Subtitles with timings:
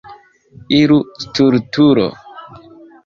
[0.77, 2.09] Iru, stultulo!